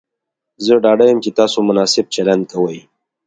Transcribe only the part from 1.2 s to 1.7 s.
چې تاسو